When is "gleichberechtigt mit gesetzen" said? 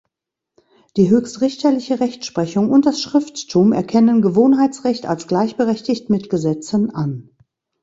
5.27-6.89